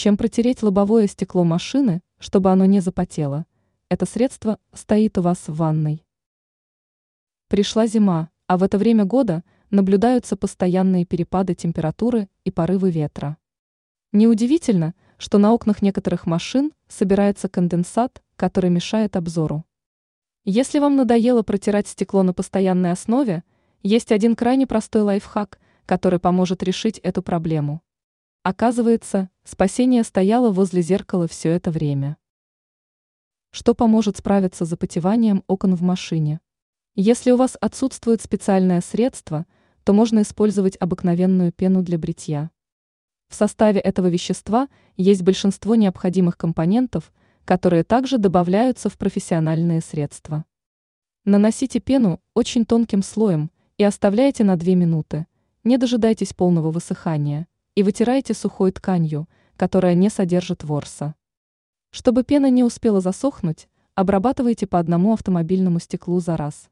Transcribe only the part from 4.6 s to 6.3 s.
стоит у вас в ванной.